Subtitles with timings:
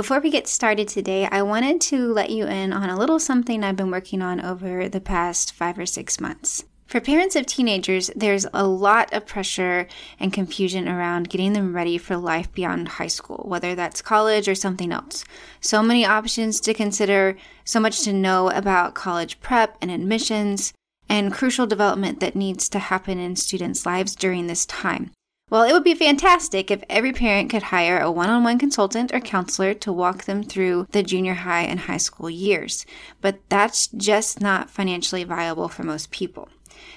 [0.00, 3.62] Before we get started today, I wanted to let you in on a little something
[3.62, 6.64] I've been working on over the past five or six months.
[6.86, 9.86] For parents of teenagers, there's a lot of pressure
[10.18, 14.54] and confusion around getting them ready for life beyond high school, whether that's college or
[14.54, 15.22] something else.
[15.60, 17.36] So many options to consider,
[17.66, 20.72] so much to know about college prep and admissions,
[21.10, 25.10] and crucial development that needs to happen in students' lives during this time.
[25.50, 29.12] Well, it would be fantastic if every parent could hire a one on one consultant
[29.12, 32.86] or counselor to walk them through the junior high and high school years,
[33.20, 36.48] but that's just not financially viable for most people.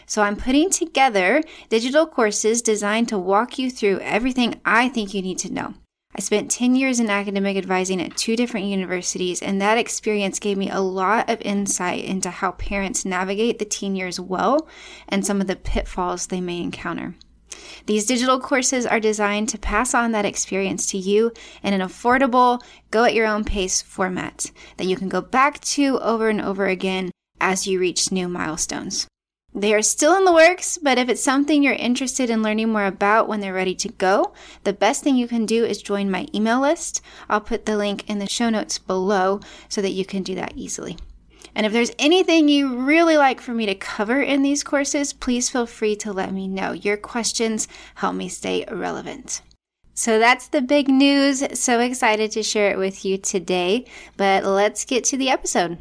[0.06, 5.24] So I'm putting together digital courses designed to walk you through everything I think you
[5.24, 5.74] need to know.
[6.16, 10.60] I spent 10 years in academic advising at two different universities, and that experience gave
[10.60, 14.68] me a lot of insight into how parents navigate the teen years well
[15.10, 17.16] and some of the pitfalls they may encounter.
[17.86, 22.62] These digital courses are designed to pass on that experience to you in an affordable,
[22.92, 26.66] go at your own pace format that you can go back to over and over
[26.66, 27.12] again
[27.42, 29.08] as you reach new milestones.
[29.56, 32.88] They are still in the works, but if it's something you're interested in learning more
[32.88, 34.34] about when they're ready to go,
[34.64, 37.02] the best thing you can do is join my email list.
[37.30, 40.54] I'll put the link in the show notes below so that you can do that
[40.56, 40.98] easily.
[41.56, 45.50] And if there's anything you really like for me to cover in these courses, please
[45.50, 46.72] feel free to let me know.
[46.72, 49.42] Your questions help me stay relevant.
[49.94, 51.44] So that's the big news.
[51.60, 53.86] So excited to share it with you today.
[54.18, 55.80] But let's get to the episode.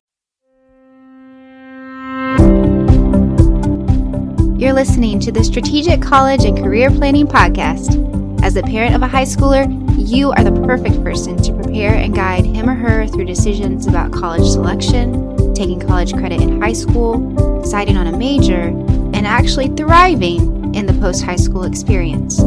[4.61, 7.99] You're listening to the Strategic College and Career Planning Podcast.
[8.45, 12.15] As the parent of a high schooler, you are the perfect person to prepare and
[12.15, 17.19] guide him or her through decisions about college selection, taking college credit in high school,
[17.61, 18.69] deciding on a major,
[19.15, 22.41] and actually thriving in the post high school experience.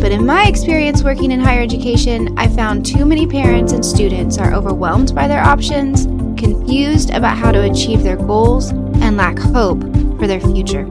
[0.00, 4.38] But in my experience working in higher education, I found too many parents and students
[4.38, 6.06] are overwhelmed by their options,
[6.40, 9.80] confused about how to achieve their goals, and lack hope
[10.18, 10.86] for their future.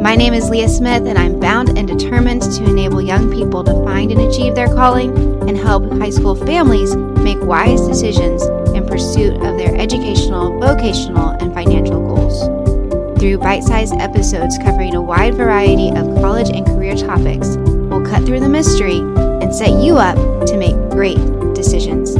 [0.00, 3.72] My name is Leah Smith, and I'm bound and determined to enable young people to
[3.84, 5.10] find and achieve their calling
[5.48, 8.42] and help high school families make wise decisions
[8.90, 13.18] pursuit of their educational, vocational, and financial goals.
[13.20, 18.26] Through bite sized episodes covering a wide variety of college and career topics, we'll cut
[18.26, 21.18] through the mystery and set you up to make great
[21.54, 22.16] decisions.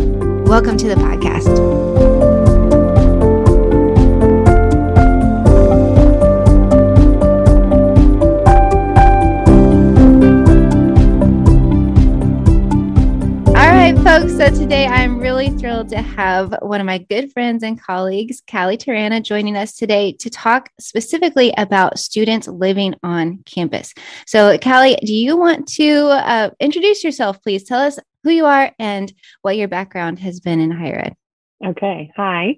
[0.48, 2.39] Welcome to the podcast.
[15.90, 20.30] To have one of my good friends and colleagues, Kallie Terrana, joining us today to
[20.30, 23.92] talk specifically about students living on campus.
[24.24, 27.64] So, Kallie, do you want to uh, introduce yourself, please?
[27.64, 29.12] Tell us who you are and
[29.42, 31.16] what your background has been in higher ed.
[31.66, 32.12] Okay.
[32.16, 32.54] Hi,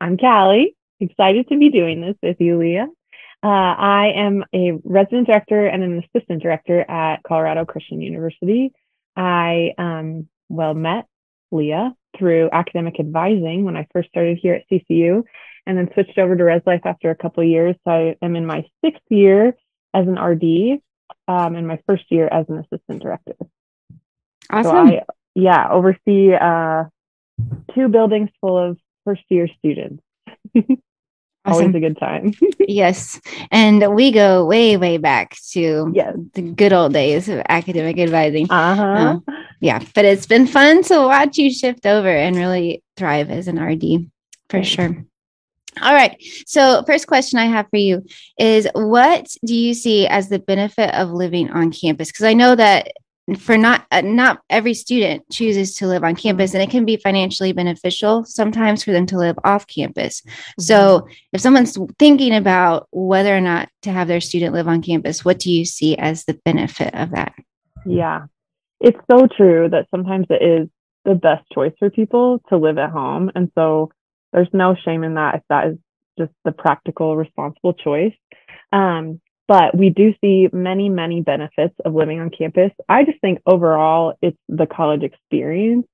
[0.00, 0.74] I'm Kallie.
[0.98, 2.88] Excited to be doing this with you, Leah.
[3.44, 8.72] Uh, I am a resident director and an assistant director at Colorado Christian University.
[9.14, 11.06] I um, well met
[11.52, 15.24] Leah through academic advising when I first started here at CCU
[15.66, 17.76] and then switched over to Res Life after a couple years.
[17.84, 19.56] So I am in my sixth year
[19.94, 20.80] as an RD
[21.28, 23.34] um, and my first year as an assistant director.
[24.50, 24.88] Awesome.
[24.88, 25.02] So I,
[25.34, 26.84] yeah, oversee uh,
[27.74, 30.02] two buildings full of first year students.
[31.44, 31.60] Awesome.
[31.60, 32.34] Always a good time.
[32.60, 33.20] yes.
[33.50, 36.16] And we go way, way back to yes.
[36.34, 38.48] the good old days of academic advising.
[38.48, 39.18] Uh-huh.
[39.26, 39.78] Uh, yeah.
[39.94, 44.10] But it's been fun to watch you shift over and really thrive as an RD
[44.50, 45.04] for sure.
[45.80, 46.20] All right.
[46.46, 48.04] So, first question I have for you
[48.38, 52.08] is what do you see as the benefit of living on campus?
[52.08, 52.88] Because I know that
[53.38, 56.96] for not uh, not every student chooses to live on campus and it can be
[56.96, 60.60] financially beneficial sometimes for them to live off campus mm-hmm.
[60.60, 65.24] so if someone's thinking about whether or not to have their student live on campus
[65.24, 67.32] what do you see as the benefit of that
[67.86, 68.24] yeah
[68.82, 70.68] it's so true that sometimes it is
[71.04, 73.90] the best choice for people to live at home and so
[74.32, 75.78] there's no shame in that if that is
[76.18, 78.14] just the practical responsible choice
[78.72, 82.70] um, but we do see many, many benefits of living on campus.
[82.88, 85.86] I just think overall, it's the college experience.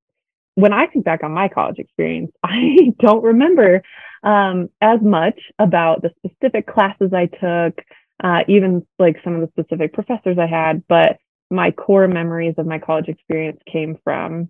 [0.54, 3.82] When I think back on my college experience, I don't remember
[4.22, 7.84] um, as much about the specific classes I took,
[8.22, 10.84] uh, even like some of the specific professors I had.
[10.88, 11.18] But
[11.50, 14.48] my core memories of my college experience came from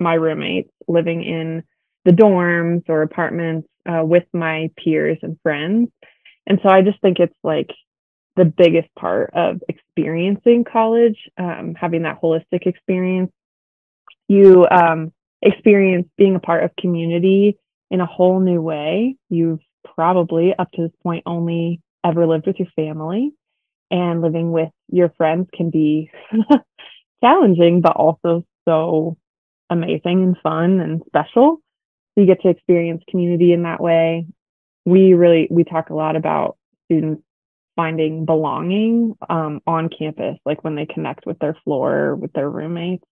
[0.00, 1.62] my roommates living in
[2.04, 5.88] the dorms or apartments uh, with my peers and friends.
[6.46, 7.70] And so I just think it's like
[8.36, 13.32] the biggest part of experiencing college, um, having that holistic experience.
[14.28, 15.12] You, um,
[15.44, 17.58] experience being a part of community
[17.90, 19.16] in a whole new way.
[19.28, 19.60] You've
[19.94, 23.32] probably up to this point only ever lived with your family
[23.90, 26.10] and living with your friends can be
[27.22, 29.16] challenging, but also so
[29.70, 31.58] amazing and fun and special.
[32.16, 34.26] You get to experience community in that way.
[34.84, 37.22] We really, we talk a lot about students
[37.76, 43.04] finding belonging um, on campus, like when they connect with their floor, with their roommates.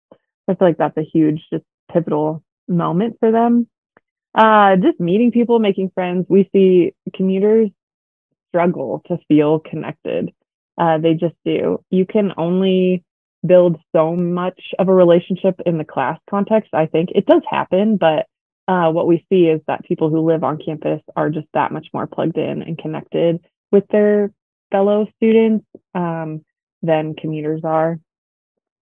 [0.48, 3.68] I feel like that's a huge, just pivotal moment for them.
[4.36, 6.26] Uh, just meeting people, making friends.
[6.30, 7.70] We see commuters
[8.50, 10.32] struggle to feel connected.
[10.82, 11.84] Uh, they just do.
[11.92, 13.04] You can only
[13.46, 16.74] build so much of a relationship in the class context.
[16.74, 18.26] I think it does happen, but
[18.68, 21.88] uh, what we see is that people who live on campus are just that much
[21.94, 23.40] more plugged in and connected
[23.72, 24.32] with their
[24.72, 26.44] fellow students um,
[26.82, 28.00] than commuters are.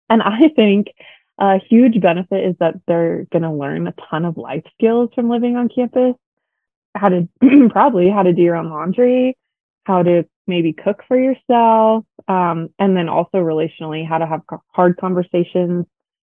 [0.08, 0.88] And I think
[1.38, 5.28] a huge benefit is that they're going to learn a ton of life skills from
[5.28, 6.14] living on campus.
[6.94, 7.28] How to
[7.70, 9.36] probably how to do your own laundry,
[9.84, 14.98] how to maybe cook for yourself, um, and then also relationally, how to have hard
[14.98, 15.86] conversations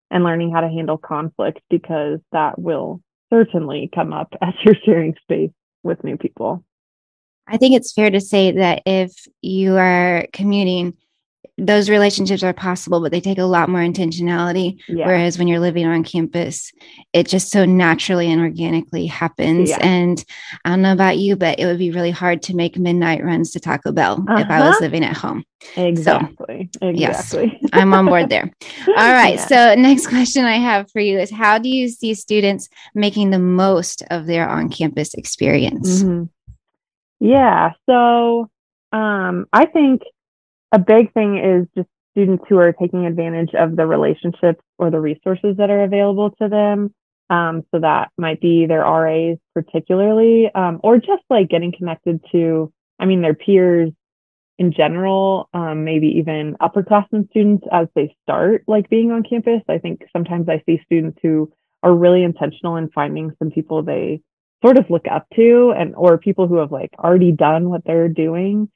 [0.10, 3.02] and learning how to handle conflict because that will
[3.32, 5.52] certainly come up as you're sharing space
[5.84, 6.64] with new people.
[7.48, 10.94] I think it's fair to say that if you are commuting,
[11.58, 14.80] those relationships are possible, but they take a lot more intentionality.
[14.88, 15.06] Yeah.
[15.06, 16.72] Whereas when you're living on campus,
[17.14, 19.70] it just so naturally and organically happens.
[19.70, 19.78] Yeah.
[19.82, 20.24] And
[20.66, 23.52] I don't know about you, but it would be really hard to make midnight runs
[23.52, 24.40] to Taco Bell uh-huh.
[24.40, 24.80] if I was uh-huh.
[24.82, 25.44] living at home.
[25.76, 26.70] Exactly.
[26.82, 27.60] So, exactly.
[27.62, 28.52] Yes, I'm on board there.
[28.88, 29.36] All right.
[29.36, 29.46] Yeah.
[29.46, 33.40] So, next question I have for you is How do you see students making the
[33.40, 36.02] most of their on campus experience?
[36.02, 36.24] Mm-hmm.
[37.20, 37.74] Yeah.
[37.88, 38.50] So,
[38.92, 40.02] um, I think
[40.72, 45.00] a big thing is just students who are taking advantage of the relationships or the
[45.00, 46.94] resources that are available to them.
[47.30, 52.74] Um, so that might be their RAs particularly, um, or just like getting connected to,
[53.00, 53.92] I mean, their peers
[54.60, 59.62] in general, um, maybe even upperclassmen students as they start like being on campus.
[59.70, 61.52] I think sometimes I see students who
[61.84, 64.22] are really intentional in finding some people they
[64.64, 68.10] sort of look up to and or people who have like already done what they're
[68.10, 68.70] doing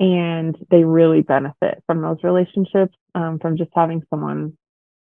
[0.00, 4.56] and they really benefit from those relationships um, from just having someone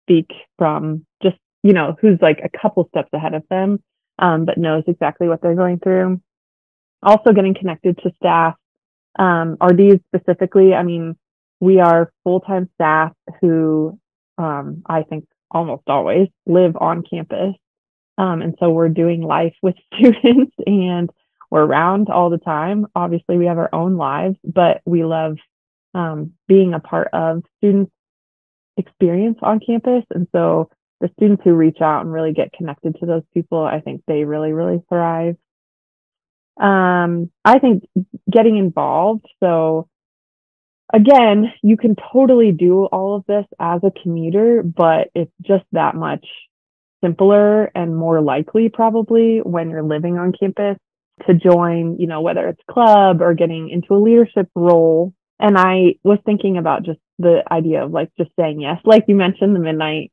[0.05, 3.83] speak from just you know who's like a couple steps ahead of them
[4.19, 6.21] um, but knows exactly what they're going through.
[7.03, 8.55] Also getting connected to staff
[9.19, 11.17] um, rds specifically i mean
[11.61, 13.99] we are full-time staff who
[14.39, 17.55] um, i think almost always live on campus
[18.19, 21.11] um, and so we're doing life with students and
[21.51, 22.87] we're around all the time.
[22.95, 25.37] Obviously, we have our own lives, but we love
[25.95, 27.91] um, being a part of students'
[28.77, 30.05] experience on campus.
[30.11, 30.71] And so
[31.01, 34.25] the students who reach out and really get connected to those people, I think they
[34.25, 35.37] really, really thrive.
[36.61, 37.85] Um, I think
[38.31, 39.27] getting involved.
[39.43, 39.89] So
[40.93, 45.97] again, you can totally do all of this as a commuter, but it's just that
[45.97, 46.27] much
[47.03, 50.77] simpler and more likely probably when you're living on campus
[51.27, 55.15] to join, you know, whether it's club or getting into a leadership role.
[55.39, 58.79] And I was thinking about just the idea of like just saying yes.
[58.85, 60.13] Like you mentioned, the midnight,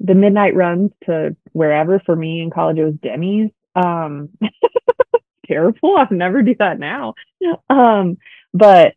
[0.00, 3.50] the midnight runs to wherever for me in college, it was Denny's.
[3.74, 4.30] Um,
[5.46, 5.96] terrible.
[5.96, 7.14] I'll never do that now.
[7.68, 8.18] Um,
[8.54, 8.94] but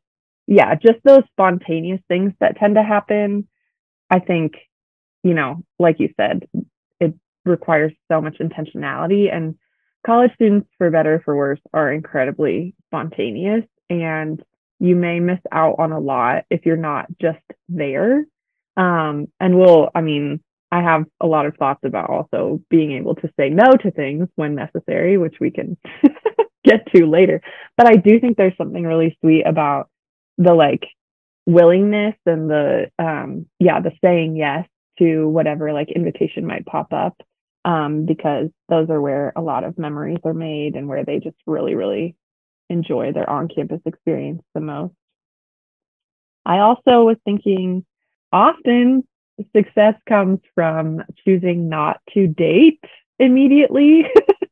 [0.48, 3.48] yeah, just those spontaneous things that tend to happen.
[4.10, 4.54] I think,
[5.24, 6.48] you know, like you said,
[7.00, 7.14] it
[7.46, 9.56] requires so much intentionality and
[10.06, 14.44] college students, for better or for worse, are incredibly spontaneous and
[14.80, 18.26] you may miss out on a lot if you're not just there.
[18.78, 23.16] Um, and we'll, I mean, I have a lot of thoughts about also being able
[23.16, 25.78] to say no to things when necessary, which we can
[26.64, 27.42] get to later.
[27.78, 29.90] But I do think there's something really sweet about
[30.38, 30.86] the like
[31.46, 34.68] willingness and the, um, yeah, the saying yes
[35.00, 37.16] to whatever like invitation might pop up
[37.66, 41.36] um, because those are where a lot of memories are made and where they just
[41.48, 42.16] really, really
[42.70, 44.94] enjoy their on campus experience the most.
[46.46, 47.84] I also was thinking
[48.32, 49.04] often
[49.56, 52.84] success comes from choosing not to date
[53.18, 54.06] immediately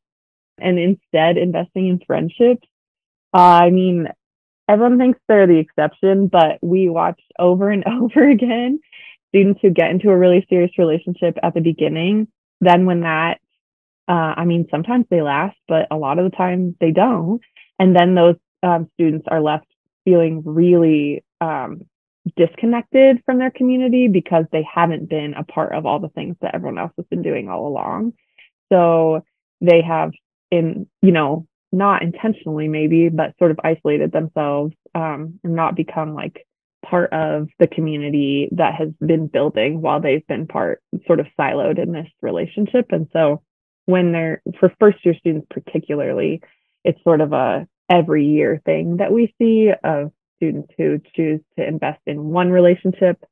[0.57, 2.67] and instead investing in friendships.
[3.31, 4.07] Uh, I mean,
[4.67, 8.79] everyone thinks they're the exception, but we watch over and over again
[9.29, 12.27] students who get into a really serious relationship at the beginning
[12.63, 13.39] then when that
[14.07, 17.41] uh, i mean sometimes they last but a lot of the time they don't.
[17.79, 19.67] And then those um, students are left
[20.05, 21.81] feeling really um,
[22.35, 26.55] disconnected from their community because they haven't been a part of all the things that
[26.55, 28.13] everyone else has been doing all along.
[28.71, 29.23] So
[29.61, 30.11] they have
[30.51, 36.13] in, you know, not intentionally maybe, but sort of isolated themselves um, and not become
[36.13, 36.45] like
[36.83, 41.81] part of the community that has been building while they've been part sort of siloed
[41.81, 42.87] in this relationship.
[42.91, 43.41] And so
[43.85, 46.41] when they're for first year students particularly,
[46.83, 51.67] it's sort of a every year thing that we see of students who choose to
[51.67, 53.23] invest in one relationship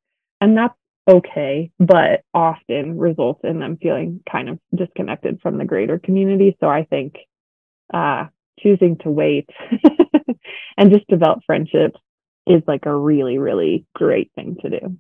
[0.42, 0.74] and that's
[1.08, 6.58] okay, but often results in them feeling kind of disconnected from the greater community.
[6.60, 7.16] So I think
[7.94, 8.26] uh,
[8.60, 9.50] choosing to wait
[10.78, 12.00] and just develop friendships
[12.52, 14.98] is like a really, really great thing to do.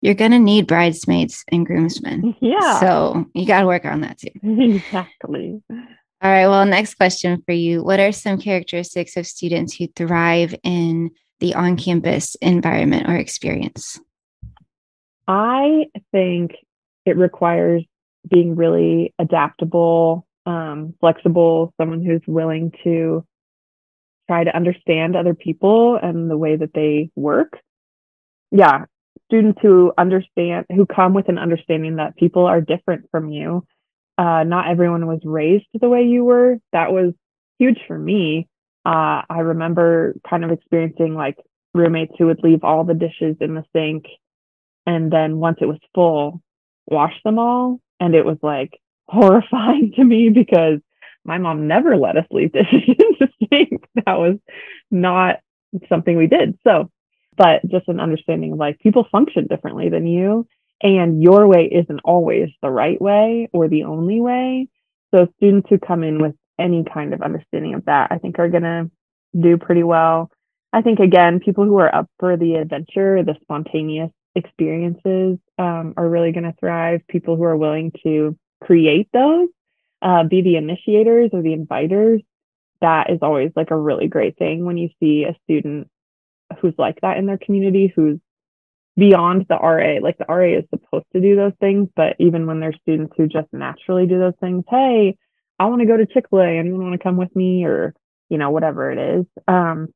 [0.00, 2.34] You're going to need bridesmaids and groomsmen.
[2.40, 2.80] Yeah.
[2.80, 4.30] So you got to work on that too.
[4.42, 5.62] Exactly.
[5.70, 6.46] All right.
[6.46, 7.82] Well, next question for you.
[7.82, 11.10] What are some characteristics of students who thrive in
[11.40, 13.98] the on campus environment or experience?
[15.26, 16.52] I think
[17.06, 17.84] it requires
[18.28, 23.24] being really adaptable, um, flexible, someone who's willing to
[24.32, 27.58] try to understand other people and the way that they work.
[28.50, 28.86] Yeah,
[29.26, 33.64] students who understand, who come with an understanding that people are different from you.
[34.16, 36.56] Uh, not everyone was raised the way you were.
[36.72, 37.12] That was
[37.58, 38.48] huge for me.
[38.86, 41.36] Uh, I remember kind of experiencing like
[41.74, 44.06] roommates who would leave all the dishes in the sink
[44.86, 46.42] and then once it was full,
[46.86, 47.80] wash them all.
[48.00, 50.80] And it was like horrifying to me because
[51.24, 53.84] my mom never let us leave dishes in the sink.
[54.06, 54.38] That was
[54.90, 55.40] not
[55.88, 56.58] something we did.
[56.64, 56.90] So,
[57.36, 60.46] but just an understanding of like people function differently than you,
[60.82, 64.68] and your way isn't always the right way or the only way.
[65.14, 68.48] So, students who come in with any kind of understanding of that, I think, are
[68.48, 68.90] going to
[69.38, 70.30] do pretty well.
[70.72, 76.08] I think, again, people who are up for the adventure, the spontaneous experiences um, are
[76.08, 77.02] really going to thrive.
[77.08, 79.48] People who are willing to create those,
[80.02, 82.24] uh, be the initiators or the inviters.
[82.80, 85.88] That is always like a really great thing when you see a student
[86.60, 88.18] who's like that in their community, who's
[88.96, 90.00] beyond the RA.
[90.02, 93.26] Like the RA is supposed to do those things, but even when there's students who
[93.28, 95.16] just naturally do those things, hey,
[95.58, 96.58] I want to go to Chick fil A.
[96.58, 97.64] Anyone want to come with me?
[97.64, 97.94] Or,
[98.28, 99.26] you know, whatever it is.
[99.46, 99.88] Um,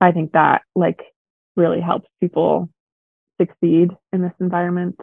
[0.00, 1.00] I think that like
[1.56, 2.68] really helps people
[3.40, 5.00] succeed in this environment.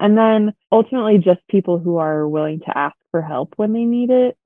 [0.00, 4.10] And then ultimately, just people who are willing to ask for help when they need
[4.10, 4.36] it,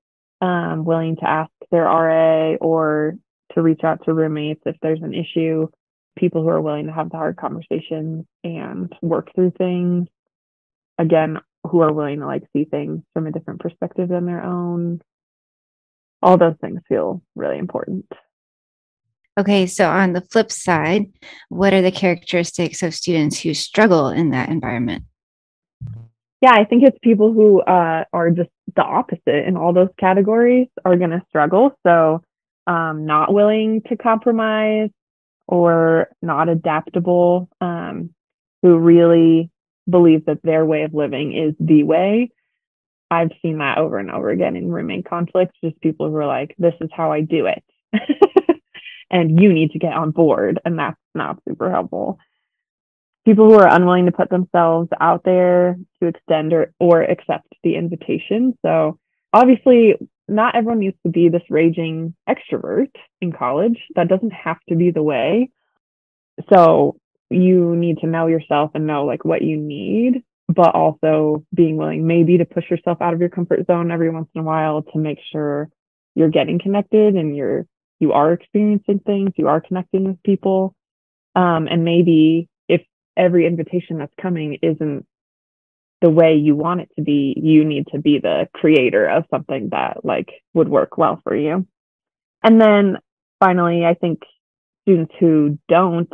[0.41, 3.15] um, willing to ask their RA or
[3.53, 5.67] to reach out to roommates if there's an issue,
[6.17, 10.07] people who are willing to have the hard conversations and work through things.
[10.99, 15.01] Again, who are willing to like see things from a different perspective than their own.
[16.21, 18.05] All those things feel really important.
[19.37, 21.05] Okay, so on the flip side,
[21.47, 25.05] what are the characteristics of students who struggle in that environment?
[26.41, 30.67] Yeah, I think it's people who uh, are just the opposite in all those categories
[30.85, 31.77] are going to struggle.
[31.85, 32.23] So,
[32.67, 34.89] um, not willing to compromise
[35.47, 38.11] or not adaptable, um,
[38.61, 39.49] who really
[39.89, 42.31] believe that their way of living is the way.
[43.11, 46.55] I've seen that over and over again in roommate conflicts, just people who are like,
[46.59, 47.63] this is how I do it.
[49.11, 50.59] and you need to get on board.
[50.65, 52.19] And that's not super helpful.
[53.29, 57.75] People who are unwilling to put themselves out there to extend or, or accept the
[57.75, 58.57] invitation.
[58.65, 58.97] So
[59.31, 59.93] obviously,
[60.27, 62.89] not everyone needs to be this raging extrovert
[63.21, 63.77] in college.
[63.93, 65.51] That doesn't have to be the way.
[66.51, 66.97] So
[67.29, 72.07] you need to know yourself and know like what you need, but also being willing
[72.07, 74.97] maybe to push yourself out of your comfort zone every once in a while to
[74.97, 75.69] make sure
[76.15, 77.67] you're getting connected and you're
[77.99, 80.73] you are experiencing things, you are connecting with people.
[81.35, 82.48] Um, and maybe
[83.19, 85.05] every invitation that's coming isn't
[86.01, 89.69] the way you want it to be, you need to be the creator of something
[89.71, 91.67] that like would work well for you.
[92.41, 92.97] And then
[93.39, 94.21] finally, I think
[94.83, 96.11] students who don't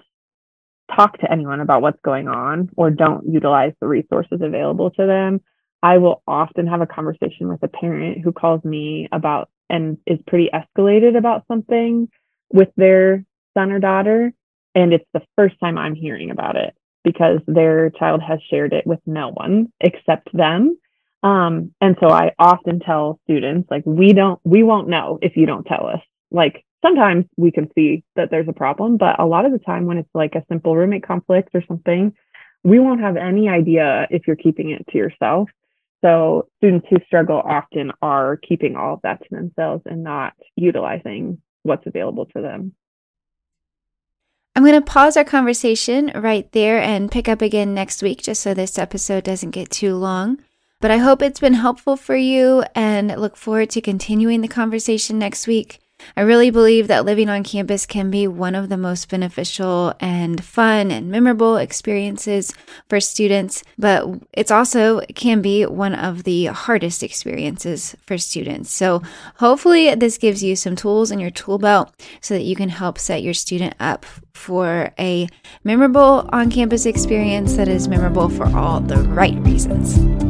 [0.95, 5.41] talk to anyone about what's going on or don't utilize the resources available to them,
[5.83, 10.19] I will often have a conversation with a parent who calls me about and is
[10.27, 12.07] pretty escalated about something
[12.51, 13.23] with their
[13.55, 14.33] son or daughter.
[14.73, 18.85] And it's the first time I'm hearing about it because their child has shared it
[18.85, 20.77] with no one except them.
[21.23, 25.45] Um, and so I often tell students, like, we don't, we won't know if you
[25.45, 26.01] don't tell us.
[26.29, 29.85] Like, sometimes we can see that there's a problem, but a lot of the time
[29.85, 32.13] when it's like a simple roommate conflict or something,
[32.63, 35.49] we won't have any idea if you're keeping it to yourself.
[36.03, 41.41] So students who struggle often are keeping all of that to themselves and not utilizing
[41.63, 42.73] what's available to them.
[44.55, 48.41] I'm going to pause our conversation right there and pick up again next week just
[48.41, 50.39] so this episode doesn't get too long.
[50.79, 55.19] But I hope it's been helpful for you and look forward to continuing the conversation
[55.19, 55.79] next week.
[56.17, 60.43] I really believe that living on campus can be one of the most beneficial and
[60.43, 62.53] fun and memorable experiences
[62.89, 68.73] for students, but it's also can be one of the hardest experiences for students.
[68.73, 69.01] So
[69.35, 72.97] hopefully this gives you some tools in your tool belt so that you can help
[72.97, 75.27] set your student up for a
[75.63, 80.24] memorable on-campus experience that is memorable for all the right reasons.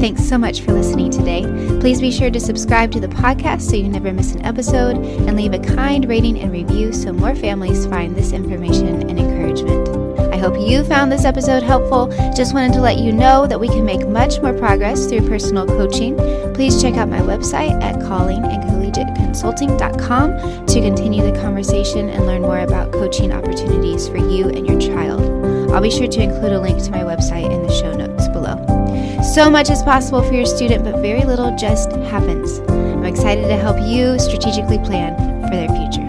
[0.00, 1.42] Thanks so much for listening today.
[1.80, 5.36] Please be sure to subscribe to the podcast so you never miss an episode and
[5.36, 9.88] leave a kind rating and review so more families find this information and encouragement.
[10.32, 12.06] I hope you found this episode helpful.
[12.36, 15.66] Just wanted to let you know that we can make much more progress through personal
[15.66, 16.16] coaching.
[16.54, 22.92] Please check out my website at callingandcollegiateconsulting.com to continue the conversation and learn more about
[22.92, 25.20] coaching opportunities for you and your child.
[25.72, 27.97] I'll be sure to include a link to my website in the show notes.
[29.34, 32.60] So much is possible for your student, but very little just happens.
[32.70, 36.07] I'm excited to help you strategically plan for their future.